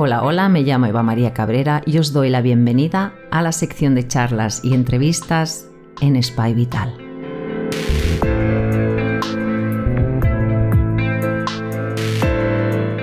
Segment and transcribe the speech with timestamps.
[0.00, 3.96] Hola, hola, me llamo Eva María Cabrera y os doy la bienvenida a la sección
[3.96, 5.66] de charlas y entrevistas
[6.00, 6.94] en Spy Vital.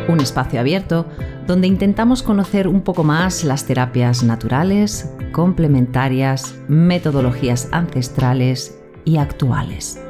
[0.08, 1.06] Un espacio abierto
[1.46, 10.05] donde intentamos conocer un poco más las terapias naturales, complementarias, metodologías ancestrales y actuales.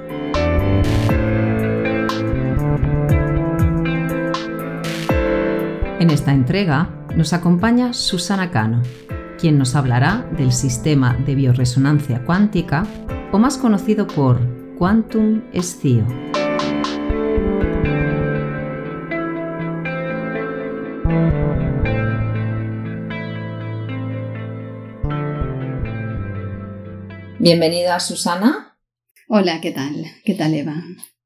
[6.16, 8.82] Esta entrega nos acompaña Susana Cano,
[9.38, 12.88] quien nos hablará del sistema de bioresonancia cuántica,
[13.34, 14.40] o más conocido por
[14.78, 16.06] Quantum Scio.
[27.40, 28.78] Bienvenida, Susana.
[29.28, 30.06] Hola, ¿qué tal?
[30.24, 30.76] ¿Qué tal, Eva?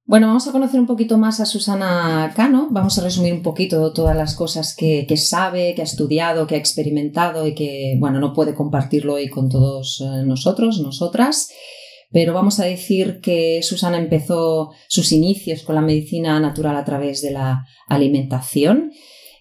[0.09, 2.67] Bueno, vamos a conocer un poquito más a Susana Cano.
[2.71, 6.57] Vamos a resumir un poquito todas las cosas que, sabe, que ha estudiado, que ha
[6.57, 11.51] experimentado y que, bueno, no puede compartirlo hoy con todos eh, nosotros, nosotras.
[12.09, 17.21] Pero vamos a decir que Susana empezó sus inicios con la medicina natural a través
[17.21, 18.91] de la alimentación,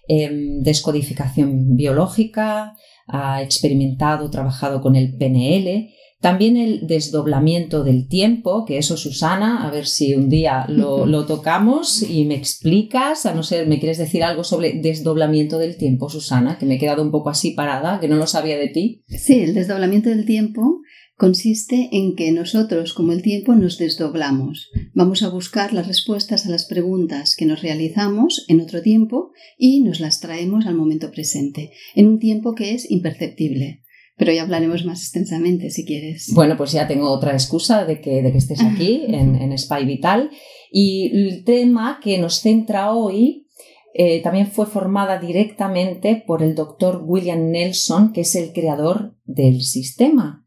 [0.07, 2.75] em, descodificación biológica,
[3.07, 5.89] ha experimentado, trabajado con el PNL
[6.21, 12.01] también el desdoblamiento del tiempo, que eso Susana, a ver si un día lo, tocamos
[12.03, 16.57] y me explicas, a no ser, me quieres decir algo sobre desdoblamiento del tiempo, Susana,
[16.57, 19.03] que me he quedado un poco así parada, que no lo sabía de ti.
[19.07, 20.81] Sí, el desdoblamiento del tiempo
[21.15, 24.71] consiste en que nosotros, como el tiempo, nos desdoblamos.
[24.93, 29.81] Vamos a buscar las respuestas a las preguntas que nos realizamos en otro tiempo y
[29.83, 33.83] nos las traemos al momento presente, en un tiempo que es imperceptible
[34.19, 36.33] pero ya hablaremos más extensamente si quieres.
[36.33, 39.85] Bueno, pues ya tengo otra excusa de que, de que estés aquí en, en, Spy
[39.85, 40.29] Vital.
[40.71, 43.47] Y el tema que nos centra hoy
[43.93, 49.61] eh, también fue formada directamente por el doctor William Nelson, que es el creador del
[49.61, 50.45] sistema.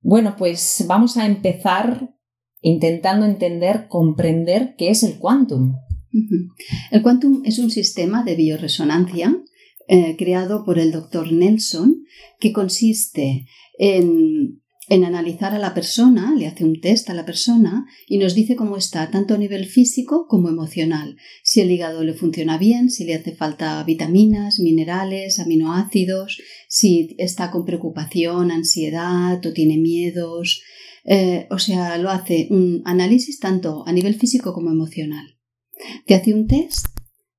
[0.00, 2.14] Bueno, pues vamos a empezar
[2.60, 5.74] intentando entender, comprender qué es el quantum.
[6.92, 9.36] El quantum es un sistema de bioresonancia
[9.86, 12.04] eh, creado por el doctor Nelson,
[12.40, 13.46] que consiste
[13.78, 18.34] en, en, analizar a la persona, le hace un test a la persona y nos
[18.34, 22.88] dice cómo está, tanto a nivel físico como emocional, si el hígado le funciona bien,
[22.90, 30.62] si le hace falta vitaminas, minerales, aminoácidos, si está con preocupación, ansiedad o tiene miedos.
[31.04, 35.38] Eh, o sea, lo hace un análisis tanto a nivel físico como emocional.
[36.06, 36.93] Te hace un test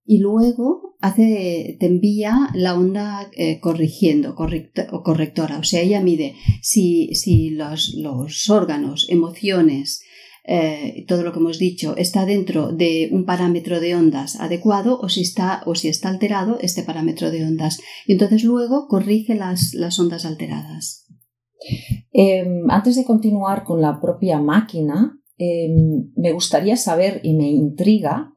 [0.05, 5.57] y luego hace, te envía la onda eh, corrigiendo o correctora.
[5.57, 10.03] O sea, ella mide si, si los, los, órganos, emociones,
[10.47, 15.09] eh, todo lo que hemos dicho está dentro de un parámetro de ondas adecuado o
[15.09, 17.79] si está, o si está alterado este parámetro de ondas.
[18.05, 21.07] Y entonces luego corrige las, las ondas alteradas.
[22.11, 28.34] Em, antes de continuar con la propia máquina, em, me gustaría saber y me intriga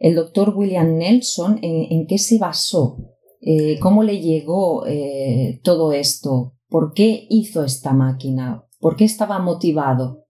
[0.00, 2.96] el doctor William Nelson, ¿en, qué se basó?
[3.42, 6.54] Eh, ¿Cómo le llegó eh, todo esto?
[6.68, 8.64] ¿Por qué hizo esta máquina?
[8.80, 10.26] ¿Por qué estaba motivado?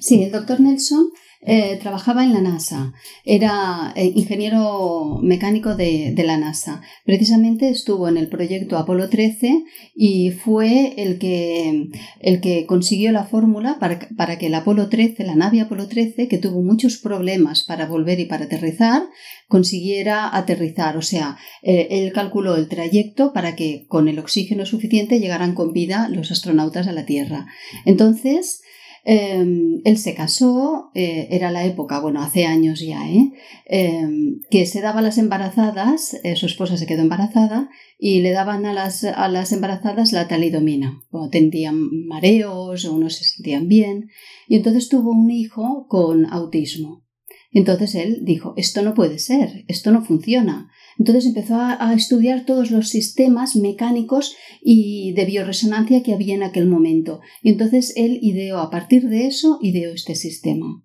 [0.00, 1.10] Sí, el doctor Nelson
[1.42, 2.92] eh, trabajaba en la NASA,
[3.24, 6.82] era eh, ingeniero mecánico de, la NASA.
[7.06, 9.64] Precisamente estuvo en el proyecto Apolo 13
[9.94, 11.88] y fue el que,
[12.20, 16.36] el que consiguió la fórmula para, que el Apolo 13, la nave Apolo 13, que
[16.36, 19.04] tuvo muchos problemas para volver y para aterrizar,
[19.48, 20.98] consiguiera aterrizar.
[20.98, 25.72] O sea, eh, él calculó el trayecto para que con el oxígeno suficiente llegaran con
[25.72, 27.46] vida los astronautas a la Tierra.
[27.86, 28.60] Entonces,
[29.04, 33.32] Em, él se casó, eh, era la época, bueno, hace años ya, ¿eh?
[33.66, 38.32] Em, que se daba a las embarazadas, eh, su esposa se quedó embarazada y le
[38.32, 41.00] daban a las, a las embarazadas la talidomina.
[41.10, 44.10] Cuando tenían mareos o no se sentían bien.
[44.48, 47.04] Y entonces tuvo un hijo con autismo.
[47.52, 50.70] Entonces él dijo, esto no puede ser, esto no funciona.
[51.00, 56.66] Entonces empezó a, estudiar todos los sistemas mecánicos y de bioresonancia que había en aquel
[56.66, 57.20] momento.
[57.40, 60.84] Y entonces él ideó, a partir de eso, ideó este sistema.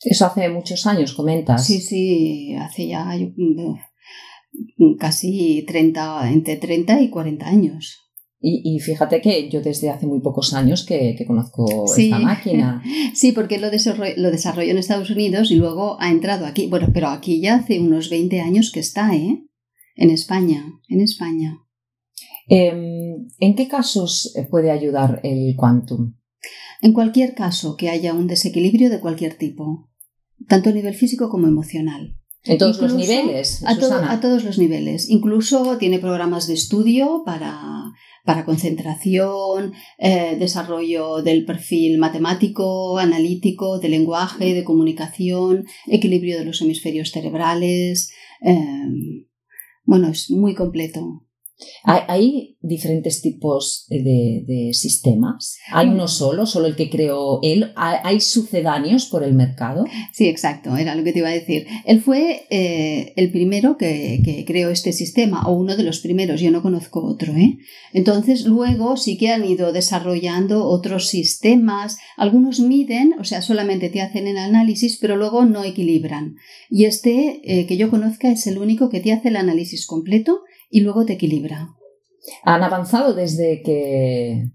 [0.00, 1.66] Eso hace muchos años, comentas.
[1.66, 3.10] Sí, sí, hace ya
[5.00, 7.98] casi 30, entre 30 y 40 años.
[8.44, 12.82] Y, fíjate que yo desde hace muy pocos años que, conozco esta máquina.
[13.14, 16.66] Sí, porque lo desarrolló, lo desarrolló en Estados Unidos y luego ha entrado aquí.
[16.66, 19.44] Bueno, pero aquí ya hace unos 20 años que está, ¿eh?
[19.94, 21.58] En España, en España.
[22.48, 26.14] Em, ¿En qué casos puede ayudar el quantum?
[26.80, 29.88] En cualquier caso que haya un desequilibrio de cualquier tipo,
[30.48, 32.18] tanto a nivel físico como emocional.
[32.44, 33.62] En todos los niveles.
[33.64, 35.08] A, a, todos los niveles.
[35.08, 37.84] Incluso tiene programas de estudio para,
[38.24, 46.60] para concentración, eh, desarrollo del perfil matemático, analítico, de lenguaje, de comunicación, equilibrio de los
[46.62, 48.12] hemisferios cerebrales.
[48.40, 49.26] Eh,
[49.84, 51.26] bueno, es muy completo.
[51.84, 55.58] Hay, diferentes tipos de, sistemas.
[55.72, 57.72] ¿Hay uno solo, solo el que creó él?
[57.76, 59.84] ¿Hay sucedáneos por el mercado?
[60.12, 61.66] Sí, exacto, era lo que te iba a decir.
[61.84, 66.50] Él fue eh, el primero que, creó este sistema, o uno de los primeros, yo
[66.50, 67.32] no conozco otro.
[67.34, 67.58] ¿eh?
[67.92, 71.98] Entonces, luego sí que han ido desarrollando otros sistemas.
[72.16, 76.36] Algunos miden, o sea, solamente te hacen el análisis, pero luego no equilibran.
[76.70, 80.42] Y este, eh, que yo conozca, es el único que te hace el análisis completo
[80.72, 81.68] y luego te equilibra.
[82.44, 84.52] Han avanzado desde que,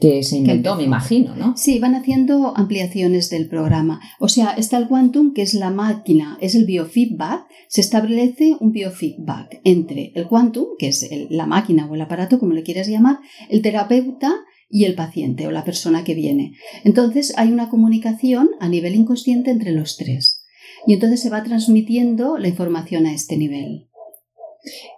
[0.00, 1.56] que se inventó, me imagino, ¿no?
[1.56, 4.00] Sí, van haciendo ampliaciones del programa.
[4.20, 7.46] O sea, está el quantum, que es la máquina, es el biofeedback.
[7.68, 12.54] Se establece un biofeedback entre el quantum, que es la máquina o el aparato, como
[12.54, 13.18] le quieras llamar,
[13.48, 14.32] el terapeuta
[14.70, 16.52] y el paciente o la persona que viene.
[16.84, 20.44] Entonces hay una comunicación a nivel inconsciente entre los tres.
[20.86, 23.88] Y entonces se va transmitiendo la información a este nivel.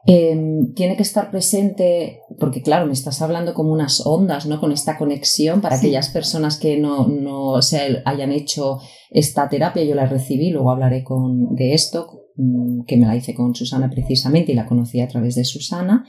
[0.06, 4.58] Em, tiene que estar presente, porque claro, me estás hablando como unas ondas, ¿no?
[4.58, 8.78] Con esta conexión para aquellas personas que no, no se hayan hecho
[9.10, 13.34] esta terapia, yo la recibí, luego hablaré con, de esto, mm, que me la hice
[13.34, 16.04] con Susana precisamente y la conocí a través de Susana.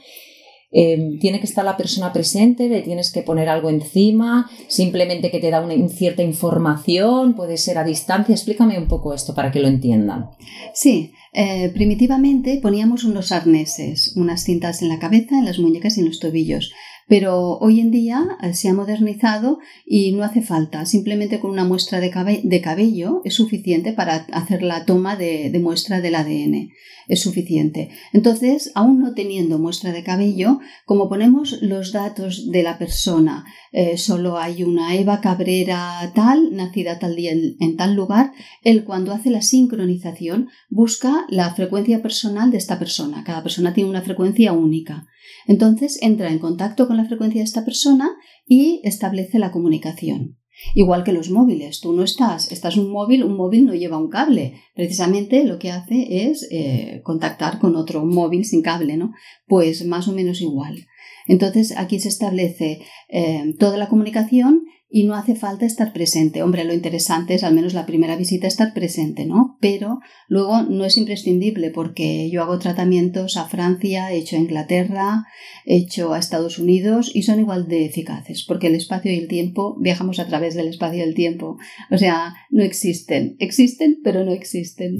[0.74, 5.38] Em, tiene que estar la persona presente, le tienes que poner algo encima, simplemente que
[5.38, 8.34] te da una cierta información, puede ser a distancia.
[8.34, 10.30] Explícame un poco esto para que lo entiendan.
[10.72, 16.00] Sí, eh, primitivamente poníamos unos arneses, unas cintas en la cabeza, en las muñecas y
[16.00, 16.72] en los tobillos.
[17.08, 20.86] Pero hoy en día eh, se ha modernizado y no hace falta.
[20.86, 26.14] Simplemente con una muestra de, cabello es suficiente para hacer la toma de, muestra del
[26.14, 26.70] ADN.
[27.08, 27.90] Es suficiente.
[28.12, 33.98] Entonces, aún no teniendo muestra de cabello, como ponemos los datos de la persona, eh,
[33.98, 38.32] solo hay una Eva Cabrera tal, nacida tal día en tal lugar,
[38.62, 43.24] él cuando hace la sincronización busca la frecuencia personal de esta persona.
[43.24, 45.06] Cada persona tiene una frecuencia única.
[45.46, 48.10] Entonces entra en contacto con la frecuencia de esta persona
[48.46, 50.38] y establece la comunicación.
[50.74, 54.10] Igual que los móviles, tú no estás, estás un móvil, un móvil no lleva un
[54.10, 54.60] cable.
[54.74, 59.12] Precisamente lo que hace es eh, contactar con otro móvil sin cable, ¿no?
[59.46, 60.86] Pues más o menos igual.
[61.26, 66.42] Entonces aquí se establece eh, toda la comunicación y no hace falta estar presente.
[66.42, 69.56] Hombre, lo interesante es al menos la primera visita estar presente, ¿no?
[69.60, 75.24] Pero luego no es imprescindible porque yo hago tratamientos a Francia, he hecho a Inglaterra,
[75.64, 79.28] he hecho a Estados Unidos y son igual de eficaces porque el espacio y el
[79.28, 81.56] tiempo, viajamos a través del espacio y el tiempo.
[81.90, 83.36] O sea, no existen.
[83.38, 84.96] Existen, pero no existen.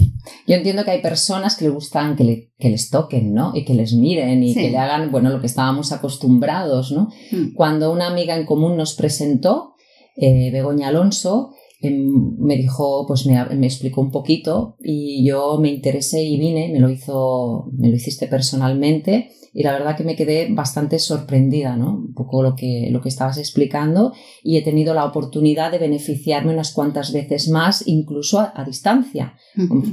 [0.47, 3.51] Yo entiendo que hay personas que les gustan que, les toquen, ¿no?
[3.53, 7.09] Y que les miren y que le hagan, bueno, lo que estábamos acostumbrados, ¿no?
[7.31, 7.53] Mm.
[7.53, 9.73] Cuando una amiga en común nos presentó,
[10.15, 11.51] eh, Begoña Alonso,
[11.81, 16.79] me dijo, pues me, me, explicó un poquito y yo me interesé y vine, me
[16.79, 21.95] lo hizo, me lo hiciste personalmente y la verdad que me quedé bastante sorprendida, ¿no?
[21.95, 24.11] Un poco lo que, lo que estabas explicando
[24.43, 29.35] y he tenido la oportunidad de beneficiarme unas cuantas veces más, incluso a, distancia,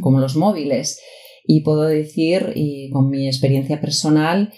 [0.00, 0.98] como, los móviles.
[1.44, 4.52] Y puedo decir, y con mi experiencia personal,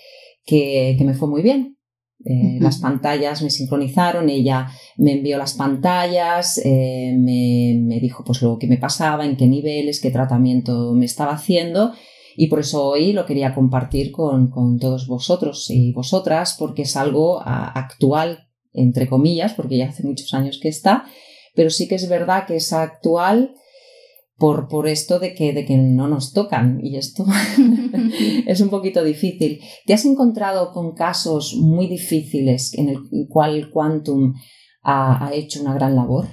[0.45, 1.77] que, que me fue muy bien.
[2.25, 8.59] Eh, las pantallas me sincronizaron, ella me envió las pantallas, eh, me, dijo pues lo
[8.59, 11.93] que me pasaba, en qué niveles, qué tratamiento me estaba haciendo
[12.37, 17.43] y por eso hoy lo quería compartir con, todos vosotros y vosotras porque es algo
[17.45, 21.05] actual, entre comillas, porque ya hace muchos años que está,
[21.55, 23.55] pero sí que es verdad que es actual
[24.43, 27.25] por, por esto de que, de que no nos tocan y esto
[28.47, 29.61] es un poquito difícil.
[29.87, 34.35] ¿Te has encontrado con casos muy difíciles en el cual Quantum
[34.83, 36.27] ha, hecho una gran labor?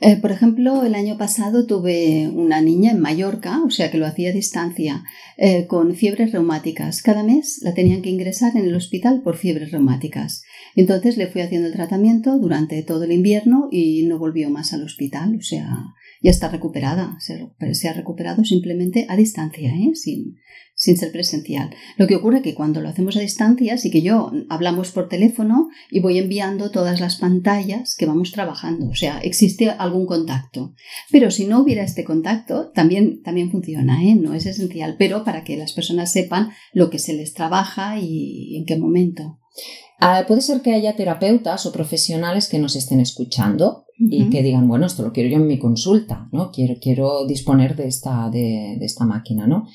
[0.00, 4.06] Eh, por ejemplo, el año pasado tuve una niña en Mallorca, o sea que lo
[4.06, 5.04] hacía a distancia,
[5.36, 7.02] eh, con fiebres reumáticas.
[7.02, 10.42] Cada mes la tenían que ingresar en el hospital por fiebres reumáticas.
[10.74, 14.82] Entonces le fui haciendo el tratamiento durante todo el invierno y no volvió más al
[14.82, 15.36] hospital.
[15.36, 15.68] O sea,
[16.22, 19.94] ya está recuperada, se, ha recuperado simplemente a distancia, ¿eh?
[19.94, 20.36] sin,
[20.74, 21.74] sin ser presencial.
[21.96, 25.68] Lo que ocurre que cuando lo hacemos a distancia, sí que yo hablamos por teléfono
[25.90, 30.74] y voy enviando todas las pantallas que vamos trabajando, o sea, existe algún contacto.
[31.10, 34.14] Pero si no hubiera este contacto, también, también funciona, ¿eh?
[34.14, 38.56] no es esencial, pero para que las personas sepan lo que se les trabaja y
[38.56, 39.40] en qué momento.
[40.04, 44.68] Ah, puede ser que haya terapeutas o profesionales que nos estén escuchando y que digan,
[44.68, 46.50] bueno, esto lo quiero yo en mi consulta, ¿no?
[46.50, 49.66] Quiero, quiero disponer de esta, de, de esta máquina, ¿no?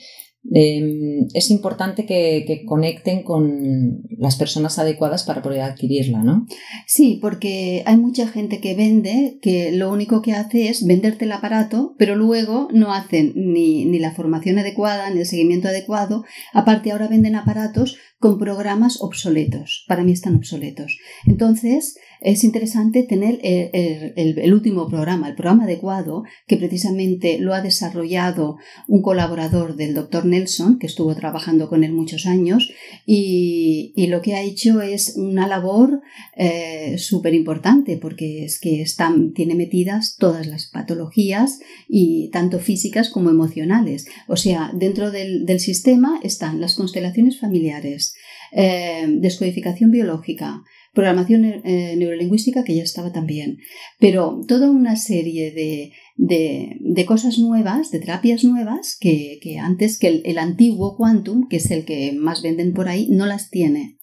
[0.50, 6.46] Em, es importante que, conecten con las personas adecuadas para poder adquirirla, ¿no?
[6.86, 11.34] Sí, porque hay mucha gente que vende que lo único que hace es venderte el
[11.34, 16.24] aparato, pero luego no hacen ni, ni la formación adecuada, ni el seguimiento adecuado.
[16.54, 19.86] Aparte, ahora venden aparatos con programas obsoletos.
[19.88, 20.98] Para mí están obsoletos.
[21.26, 28.58] Entonces, es interesante tener el, último programa, el programa adecuado, que precisamente lo ha desarrollado
[28.88, 32.72] un colaborador del doctor Nelson, que estuvo trabajando con él muchos años,
[33.06, 36.02] y, lo que ha hecho es una labor
[36.38, 41.60] eh, súper importante, porque es que están, tiene metidas todas las patologías,
[41.90, 44.08] y tanto físicas como emocionales.
[44.28, 48.16] O sea, dentro del, del sistema están las constelaciones familiares,
[48.52, 50.64] eh, descodificación biológica,
[50.98, 53.60] programación eh, neurolingüística que ya estaba también,
[54.00, 60.38] pero toda una serie de, de, cosas nuevas, de terapias nuevas que, antes que el,
[60.40, 63.97] antiguo Quantum, que es el que más venden por ahí, no las tiene.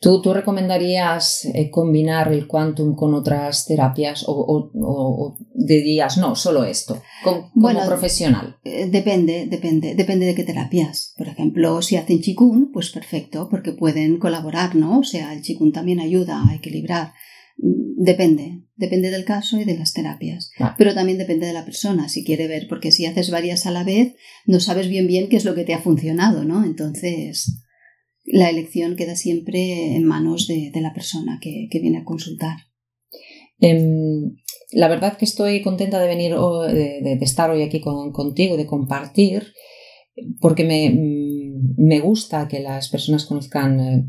[0.00, 7.02] ¿Tú, tú recomendarías eh, combinar el quantum con otras terapias o, dirías, no, solo esto,
[7.22, 7.50] como,
[7.86, 8.58] profesional?
[8.64, 11.14] Eh, depende, depende, depende de qué terapias.
[11.16, 15.00] Por ejemplo, si hacen chikun, pues perfecto, porque pueden colaborar, ¿no?
[15.00, 17.12] O sea, el chikun también ayuda a equilibrar.
[17.58, 20.50] Mm, depende, depende del caso y de las terapias.
[20.76, 23.84] Pero también depende de la persona, si quiere ver, porque si haces varias a la
[23.84, 24.14] vez,
[24.46, 26.64] no sabes bien bien qué es lo que te ha funcionado, ¿no?
[26.64, 27.63] Entonces,
[28.24, 32.56] la elección queda siempre en manos de, la persona que, viene a consultar.
[33.60, 34.36] Em,
[34.72, 39.52] la verdad que estoy contenta de venir, de, estar hoy aquí contigo, de compartir,
[40.40, 44.04] porque me, gusta que las personas conozcan eh,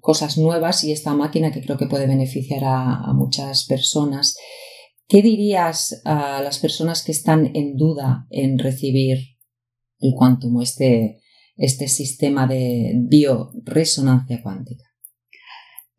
[0.00, 4.36] cosas nuevas y esta máquina que creo que puede beneficiar a, muchas personas.
[5.06, 9.18] ¿Qué dirías a las personas que están en duda en recibir
[10.00, 11.20] el quantum, este,
[11.56, 14.84] este sistema de bioresonancia cuántica?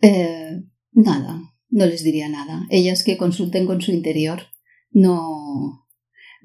[0.01, 2.65] Eh, nada, no les diría nada.
[2.69, 4.41] Ellas que consulten con su interior.
[4.91, 5.85] No,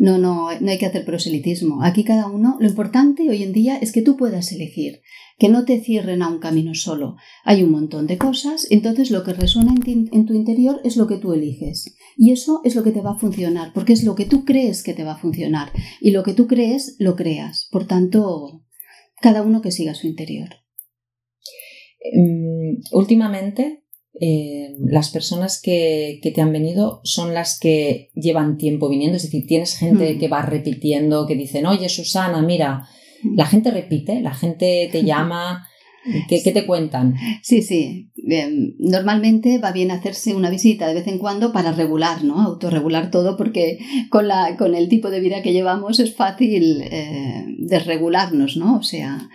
[0.01, 1.83] no, no, no hay que hacer proselitismo.
[1.83, 5.03] Aquí cada uno, lo importante hoy en día es que tú puedas elegir,
[5.39, 7.17] que no te cierren a un camino solo.
[7.45, 11.07] Hay un montón de cosas, entonces lo que resuena en, en, tu interior es lo
[11.07, 11.95] que tú eliges.
[12.17, 14.83] Y eso es lo que te va a funcionar, porque es lo que tú crees
[14.83, 15.71] que te va a funcionar.
[16.01, 17.69] Y lo que tú crees, lo creas.
[17.71, 18.65] Por tanto,
[19.21, 20.49] cada uno que siga su interior.
[22.01, 23.85] Em, últimamente,
[24.21, 29.47] eh, las personas que, te han venido son las que llevan tiempo viniendo, es decir,
[29.47, 30.19] tienes gente mm.
[30.19, 32.89] que va repitiendo, que dicen, oye Susana, mira,
[33.23, 33.37] mm.
[33.37, 35.67] la gente repite, la gente te llama,
[36.29, 37.15] ¿Qué, te cuentan?
[37.43, 38.11] Sí, sí.
[38.79, 42.41] Normalmente va bien hacerse una visita de vez en cuando para regular, ¿no?
[42.41, 47.45] Autorregular todo porque con, la, con el tipo de vida que llevamos es fácil eh,
[47.71, 48.77] desregularnos, ¿no?
[48.77, 49.31] O sea,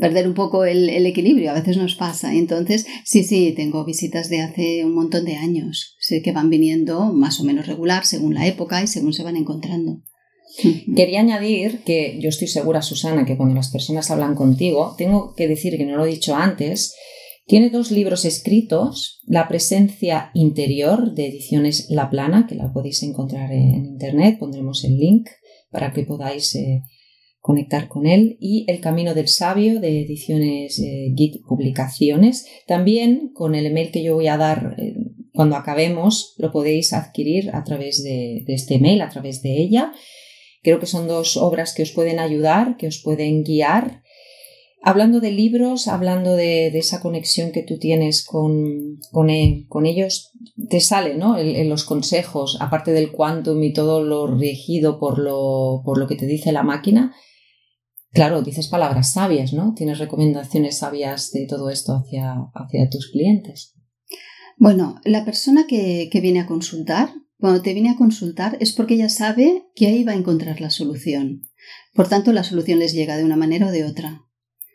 [0.00, 2.34] perder un poco el, equilibrio, a veces nos pasa.
[2.34, 5.96] Entonces, sí, sí, tengo visitas de hace un montón de años.
[5.98, 9.36] Sé que van viniendo más o menos regular según la época y según se van
[9.36, 10.02] encontrando.
[10.96, 15.48] Quería añadir que yo estoy segura, Susana, que cuando las personas hablan contigo, tengo que
[15.48, 16.94] decir que no lo he dicho antes,
[17.46, 23.50] tiene dos libros escritos, La presencia interior de ediciones La Plana, que la podéis encontrar
[23.52, 25.28] en internet, pondremos el link
[25.70, 26.82] para que podáis eh,
[27.48, 32.46] conectar con él, y El Camino del Sabio de ediciones eh, Git Publicaciones.
[32.66, 34.94] También con el email que yo voy a dar eh,
[35.32, 39.92] cuando acabemos, lo podéis adquirir a través de, este email, a través de ella.
[40.62, 44.02] Creo que son dos obras que os pueden ayudar, que os pueden guiar.
[44.82, 50.32] Hablando de libros, hablando de, esa conexión que tú tienes con, con, e, ellos,
[50.68, 51.38] te sale ¿no?
[51.38, 56.16] en, los consejos, aparte del quantum y todo lo regido por lo, por lo que
[56.16, 57.14] te dice la máquina.
[58.12, 59.74] Claro, dices palabras sabias, ¿no?
[59.74, 63.74] Tienes recomendaciones sabias de todo esto hacia, hacia tus clientes.
[64.56, 68.94] Bueno, la persona que, que viene a consultar cuando te viene a consultar es porque
[68.94, 71.42] ella sabe que ahí va a encontrar la solución.
[71.94, 74.22] Por tanto, la solución les llega de una manera o de otra.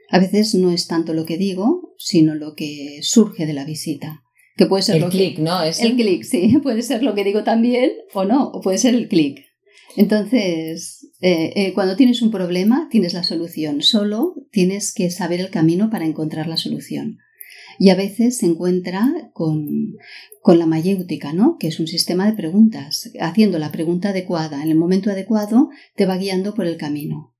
[0.09, 4.23] A veces no es tanto lo que digo, sino lo que surge de la visita.
[4.55, 5.61] Que puede ser el clic, ¿no?
[5.63, 6.59] El clic, sí.
[6.63, 9.39] Puede ser lo que digo también o no, o puede ser el clic.
[9.95, 13.81] Entonces, eh, eh, cuando tienes un problema, tienes la solución.
[13.81, 17.19] Solo tienes que saber el camino para encontrar la solución
[17.79, 19.95] y a veces se encuentra con,
[20.45, 21.57] la mayéutica, ¿no?
[21.59, 23.11] que es un sistema de preguntas.
[23.19, 27.35] Haciendo la pregunta adecuada en el momento adecuado te va guiando por el camino.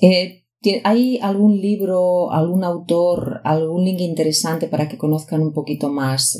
[0.00, 0.44] Eh,
[0.82, 6.38] ¿Hay algún libro, algún autor, algún link interesante para que conozcan un poquito más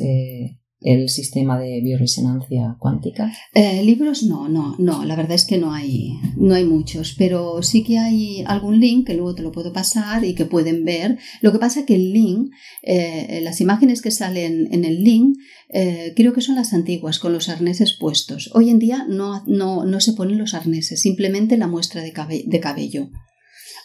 [0.84, 3.32] el sistema de bioresonancia cuántica?
[3.54, 7.62] Eh, libros no, no, no, la verdad es que no hay, no hay muchos, pero
[7.62, 11.18] sí que hay algún link que luego te lo puedo pasar y que pueden ver.
[11.40, 12.50] Lo que pasa que el link,
[12.82, 15.38] eh, las imágenes que salen en el link,
[15.70, 18.50] eh, creo que son las antiguas, con los arneses puestos.
[18.54, 22.12] Hoy en día no, no, no se ponen los arneses, simplemente la muestra de,
[22.46, 23.08] de cabello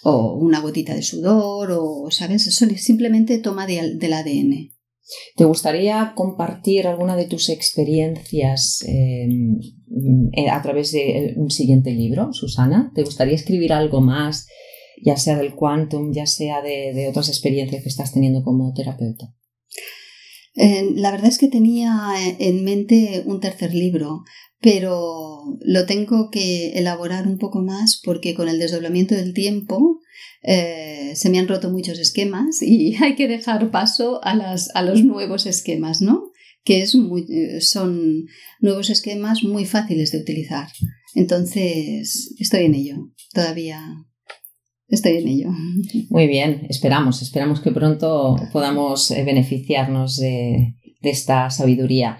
[0.03, 2.47] o una gotita de sudor o, ¿sabes?
[2.47, 4.78] Eso simplemente toma del ADN.
[5.35, 9.59] ¿Te gustaría compartir alguna de tus experiencias em,
[10.33, 12.91] eh, a través de un siguiente libro, Susana?
[12.93, 14.47] ¿Te gustaría escribir algo más,
[15.03, 19.33] ya sea del quantum, ya sea de, otras experiencias que estás teniendo como terapeuta?
[20.55, 24.23] Eh, la verdad es que tenía en mente un tercer libro,
[24.61, 29.99] pero lo tengo que elaborar un poco más porque con el desdoblamiento del tiempo
[30.41, 34.81] eh, se me han roto muchos esquemas y hay que dejar paso a, las, a
[34.81, 36.31] los nuevos esquemas, ¿no?
[36.63, 38.25] Que es muy, eh, son
[38.59, 40.67] nuevos esquemas muy fáciles de utilizar.
[41.15, 42.95] Entonces, estoy en ello.
[43.33, 43.81] Todavía
[44.87, 45.49] estoy en ello.
[46.09, 52.19] Muy bien, esperamos, esperamos que pronto podamos eh, beneficiarnos de, de esta sabiduría.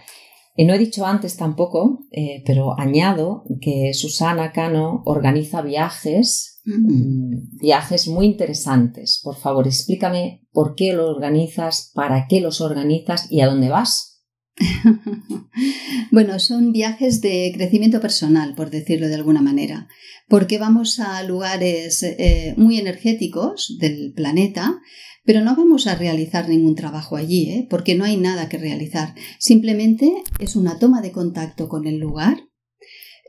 [0.66, 2.00] No he dicho antes tampoco,
[2.46, 9.20] pero añado que Susana Cano organiza viajes Mm, viajes muy interesantes.
[9.24, 14.22] Por favor, explícame por qué lo organizas, para qué los organizas y a dónde vas.
[16.12, 19.88] bueno, son viajes de crecimiento personal, por decirlo de alguna manera,
[20.28, 24.80] porque vamos a lugares eh, muy energéticos del planeta,
[25.25, 27.67] pero no vamos a realizar ningún trabajo allí, ¿eh?
[27.69, 29.15] porque no hay nada que realizar.
[29.39, 32.49] Simplemente es una toma de contacto con el lugar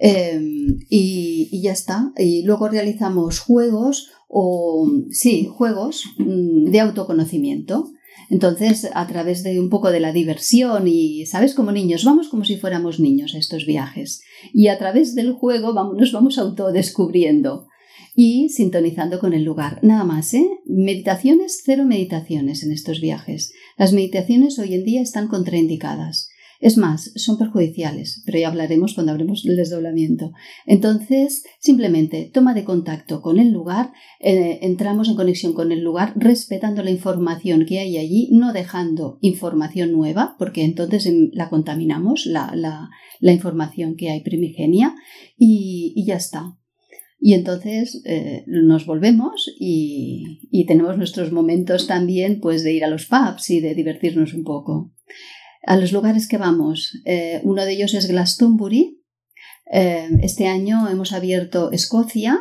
[0.02, 2.12] Em, y, ya está.
[2.16, 7.90] Y luego realizamos juegos o, sí, juegos mm, de autoconocimiento.
[8.30, 11.54] Entonces, a través de un poco de la diversión y, ¿sabes?
[11.54, 14.22] Como niños, vamos como si fuéramos niños a estos viajes.
[14.54, 17.66] Y a través del juego vamos, nos vamos autodescubriendo
[18.22, 19.78] y sintonizando con el lugar.
[19.82, 20.46] Nada más, ¿eh?
[20.66, 23.54] Meditaciones, cero meditaciones en estos viajes.
[23.78, 26.28] Las meditaciones hoy en día están contraindicadas.
[26.60, 30.32] Es más, son perjudiciales, pero ya hablaremos cuando hablemos del desdoblamiento.
[30.66, 36.12] Entonces, simplemente toma de contacto con el lugar, eh, entramos en conexión con el lugar,
[36.14, 42.26] respetando la información que hay allí, no dejando información nueva, porque entonces em, la contaminamos,
[42.26, 42.90] la,
[43.22, 44.94] información que hay primigenia,
[45.38, 46.59] y, ya está.
[47.22, 53.06] Y entonces eh, nos volvemos y, tenemos nuestros momentos también pues de ir a los
[53.06, 54.92] pubs y de divertirnos un poco
[55.66, 56.98] a los lugares que vamos.
[57.04, 59.02] Eh, uno de ellos es Glastonbury.
[59.70, 62.40] Eh, este año hemos abierto Escocia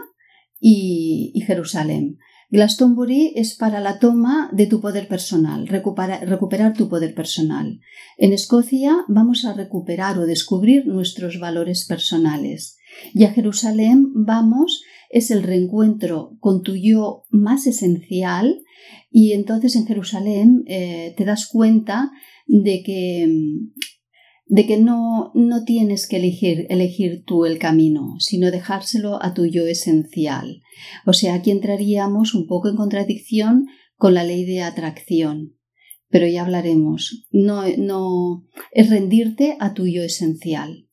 [0.59, 2.17] y, Jerusalén.
[2.49, 7.79] Glastonbury es para la toma de tu poder personal, recuperar tu poder personal.
[8.17, 12.78] En Escocia vamos a recuperar o descubrir nuestros valores personales.
[13.13, 18.61] Y a Jerusalén vamos es el reencuentro con tu yo más esencial
[19.11, 22.11] y entonces en Jerusalén eh, te das cuenta
[22.45, 23.27] de que,
[24.45, 29.45] de que no, no tienes que elegir, elegir tú el camino, sino dejárselo a tu
[29.47, 30.61] yo esencial.
[31.05, 35.55] O sea, aquí entraríamos un poco en contradicción con la ley de atracción.
[36.11, 37.27] Pero ya hablaremos.
[37.31, 40.87] No, no es rendirte a tu yo esencial.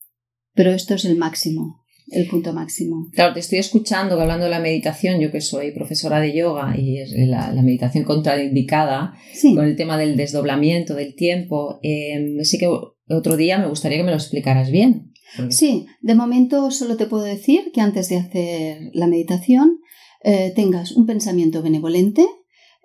[0.53, 3.07] Pero esto es el máximo el punto máximo.
[3.13, 6.99] Claro, te estoy escuchando hablando de la meditación, yo que soy profesora de yoga y
[6.99, 9.13] es la, meditación contraindicada
[9.55, 11.79] con el tema del desdoblamiento del tiempo.
[11.83, 12.69] Eh, así que
[13.09, 15.11] otro día me gustaría que me lo explicaras bien.
[15.49, 19.79] Sí, de momento solo te puedo decir que antes de hacer la meditación
[20.23, 22.25] eh, tengas un pensamiento benevolente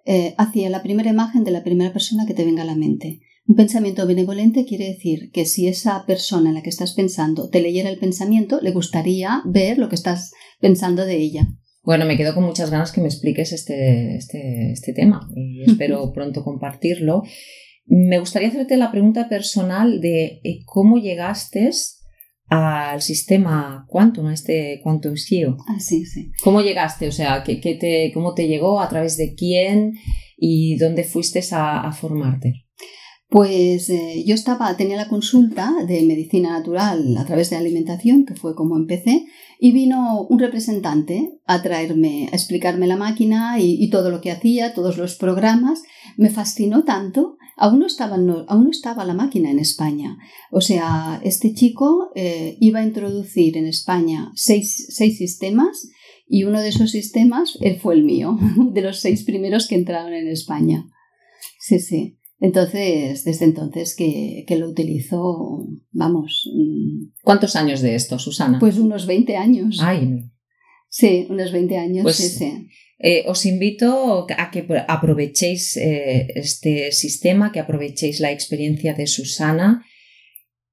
[0.04, 3.20] eh, hacia la primera imagen de la primera persona que te venga a la mente.
[3.48, 7.60] Un pensamiento benevolente quiere decir que si esa persona en la que estás pensando te
[7.60, 11.48] leyera el pensamiento, le gustaría ver lo que estás pensando de ella.
[11.82, 16.12] Bueno, me quedo con muchas ganas que me expliques este, este, este tema y espero
[16.12, 17.24] pronto compartirlo.
[17.86, 21.68] Me gustaría hacerte la pregunta personal de eh, cómo llegaste
[22.46, 25.56] al sistema Quantum, a este Quantum SEO.
[25.66, 26.30] Ah, sí, sí.
[26.44, 27.08] ¿Cómo llegaste?
[27.08, 28.80] O sea, ¿qué, te, ¿cómo te llegó?
[28.80, 29.94] ¿A través de quién?
[30.36, 32.66] ¿Y dónde fuiste a formarte?
[33.32, 38.34] Pues eh, yo estaba, tenía la consulta de medicina natural a través de alimentación, que
[38.34, 39.24] fue como empecé,
[39.58, 44.74] y vino un representante a traerme, a explicarme la máquina y, todo lo que hacía,
[44.74, 45.82] todos los programas.
[46.18, 47.38] Me fascinó tanto.
[47.56, 50.18] Aún no, estaba, aún no estaba la máquina en España.
[50.50, 55.88] O sea, este chico eh, iba a introducir en España seis, seis sistemas
[56.26, 58.38] y uno de esos sistemas él fue el mío,
[58.74, 60.84] de los seis primeros que entraron en España.
[61.58, 62.18] Sí, sí.
[62.42, 66.50] Entonces, desde entonces que, lo utilizo, vamos.
[66.52, 68.58] Mm, ¿Cuántos años de esto, Susana?
[68.58, 69.78] Pues unos 20 años.
[69.80, 70.24] Ay.
[70.88, 72.68] Sí, unos 20 años, pues, sí, sí.
[72.98, 79.84] Eh, os invito a que aprovechéis eh, este sistema, que aprovechéis la experiencia de Susana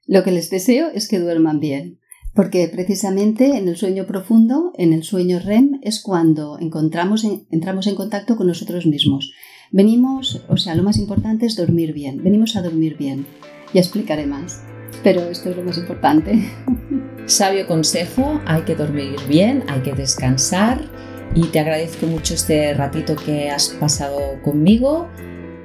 [0.05, 1.99] Lo que les deseo es que duerman bien,
[2.33, 7.95] porque precisamente en el sueño profundo, en el sueño REM, es cuando encontramos entramos en
[7.95, 9.33] contacto con nosotros mismos.
[9.71, 13.25] Venimos, o sea, lo más importante es dormir bien, venimos a dormir bien.
[13.73, 14.63] Ya explicaré más,
[15.03, 16.41] pero esto es lo más importante.
[17.25, 20.89] Sabio consejo, hay que dormir bien, hay que descansar
[21.35, 25.07] y te agradezco mucho este ratito que has pasado conmigo.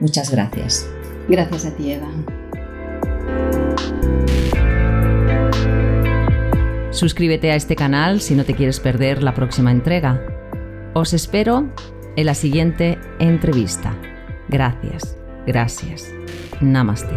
[0.01, 0.85] Muchas gracias.
[1.29, 2.09] Gracias a ti, Eva.
[6.91, 10.21] Suscríbete a este canal si no te quieres perder la próxima entrega.
[10.95, 11.69] Os espero
[12.17, 13.97] en la siguiente entrevista.
[14.49, 16.13] Gracias, gracias.
[16.61, 17.15] Namaste.